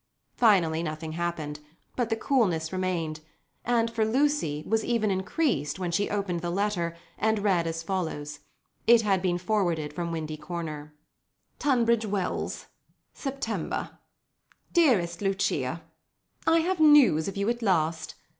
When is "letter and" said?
6.49-7.37